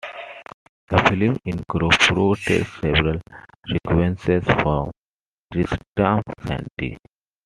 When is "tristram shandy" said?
5.53-6.97